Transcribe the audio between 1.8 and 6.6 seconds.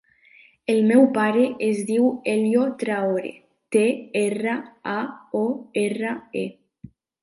diu Elio Traore: te, erra, a, o, erra, e.